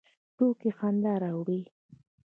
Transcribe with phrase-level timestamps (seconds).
[0.37, 1.61] ټوکې خندا راوړي